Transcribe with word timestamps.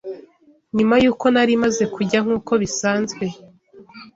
nyuma 0.75 0.95
y’uko 1.03 1.25
nari 1.33 1.53
maze 1.63 1.83
kujya 1.95 2.19
nk’uko 2.25 2.51
bisanzwe 2.61 3.25